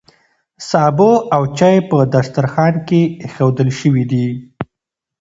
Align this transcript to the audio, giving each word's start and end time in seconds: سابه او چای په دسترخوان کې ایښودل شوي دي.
سابه 0.69 1.11
او 1.35 1.43
چای 1.57 1.77
په 1.89 1.97
دسترخوان 2.13 2.73
کې 2.87 3.01
ایښودل 3.23 3.69
شوي 3.79 4.03
دي. 4.11 4.27